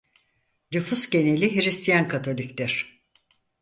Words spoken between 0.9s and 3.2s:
geneli Hristiyan Katolik'tir.